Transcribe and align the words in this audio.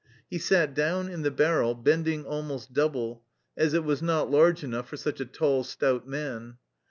He 0.31 0.39
sat 0.39 0.73
down 0.73 1.09
in 1.09 1.21
the 1.21 1.29
barrel, 1.29 1.75
bend 1.75 2.07
ing 2.07 2.25
almost 2.25 2.73
double, 2.73 3.23
as 3.55 3.75
it 3.75 3.83
was 3.83 4.01
not 4.01 4.31
large 4.31 4.63
enough 4.63 4.89
for 4.89 4.97
such 4.97 5.19
a 5.19 5.25
tall, 5.25 5.63
stout 5.63 6.07
man. 6.07 6.57